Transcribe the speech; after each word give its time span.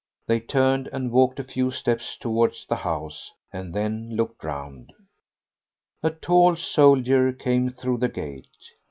They 0.25 0.39
turned 0.39 0.87
and 0.91 1.11
walked 1.11 1.39
a 1.39 1.43
few 1.43 1.69
steps 1.69 2.17
towards 2.17 2.65
the 2.65 2.77
house, 2.77 3.29
and 3.53 3.71
then 3.71 4.15
looked 4.15 4.43
round. 4.43 4.91
A 6.01 6.09
tall 6.09 6.55
soldier 6.55 7.31
came 7.31 7.69
through 7.69 7.99
the 7.99 8.09
gate. 8.09 8.47